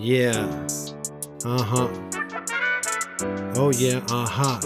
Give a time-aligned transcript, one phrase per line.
[0.00, 0.46] Yeah.
[1.44, 1.88] Uh huh.
[3.56, 4.00] Oh yeah.
[4.10, 4.60] Uh huh.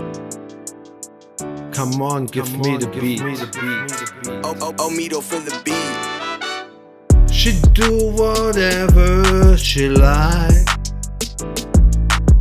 [1.72, 3.22] Come on, give Come me on, the give beat.
[3.24, 4.42] me the beat.
[4.44, 7.32] Oh, oh, oh, Mito for the beat.
[7.32, 10.68] She do whatever she like,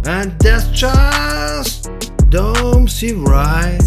[0.06, 1.90] and that's just
[2.30, 3.80] don't see right.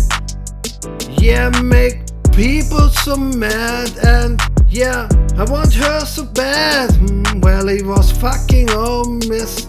[1.11, 2.01] Yeah, make
[2.33, 4.41] people so mad, and
[4.74, 6.91] yeah, I want her so bad.
[6.96, 9.69] Hmm, Well, he was fucking oh miss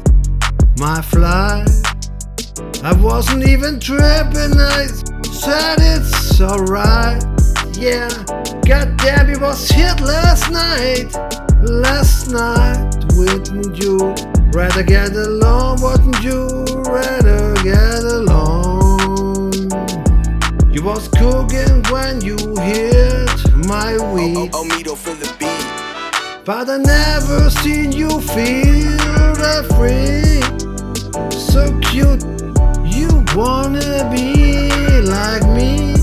[0.79, 1.65] my fly.
[2.83, 4.87] I wasn't even tripping, I
[5.31, 7.23] said it's alright.
[7.77, 8.09] Yeah,
[8.65, 11.13] goddamn, it was hit last night.
[11.61, 14.13] Last night, wouldn't you
[14.53, 15.44] rather get along?
[20.85, 23.29] Was cooking when you hit
[23.65, 24.37] my Oh, weed.
[24.37, 26.45] oh, oh, oh Mito for the beat.
[26.45, 30.41] But I never seen you feel that free.
[31.31, 32.23] So cute,
[32.85, 34.69] you wanna be
[35.01, 35.95] like me.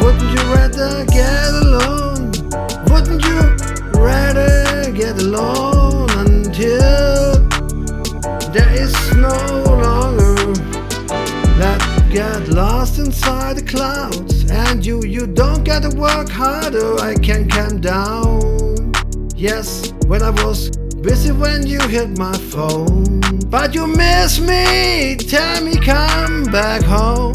[0.00, 2.30] Wouldn't you rather get alone?
[2.88, 3.40] Wouldn't you
[4.00, 5.65] rather get alone
[15.80, 18.90] gotta work harder i can calm down
[19.34, 20.70] yes when i was
[21.02, 27.34] busy when you hit my phone but you miss me tell me come back home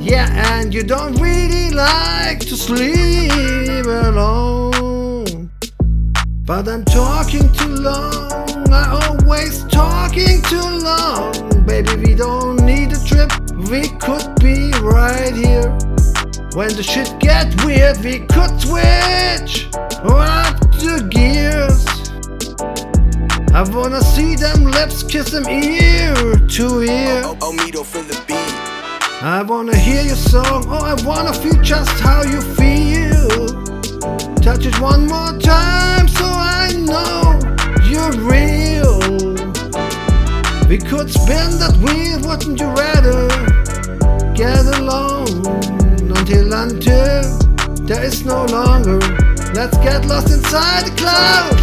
[0.00, 5.50] yeah and you don't really like to sleep alone
[6.44, 8.30] but I'm talking too long.
[8.70, 11.32] I always talking too long.
[11.66, 13.32] Baby, we don't need a trip.
[13.68, 15.76] We could be right here.
[16.56, 21.84] When the shit get weird, we could switch up the gears.
[23.52, 26.14] I wanna see them lips kiss them ear
[26.56, 27.20] to ear.
[27.26, 28.54] Oh, oh, for the beat.
[29.22, 33.28] I wanna hear your song, oh, I wanna feel just how you feel.
[34.36, 37.38] Touch it one more time so I know
[37.84, 38.96] you're real.
[40.70, 43.35] We could spin that wheel, wouldn't you rather
[47.86, 48.98] there is no longer?
[49.54, 51.56] Let's get lost inside the clouds.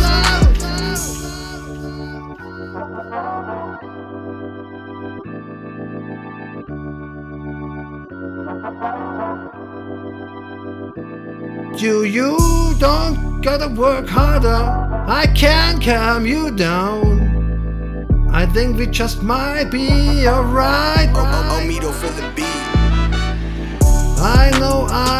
[11.81, 12.37] You, you
[12.79, 14.47] don't gotta work harder.
[14.47, 17.33] I can calm you down.
[18.31, 21.09] I think we just might be alright.
[21.09, 21.69] Oh, oh, oh, right?
[21.69, 22.63] Mito for the beat.
[24.25, 25.12] I know I